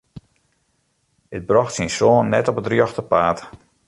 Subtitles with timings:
[1.35, 3.37] It brocht syn soan net op it rjochte paad.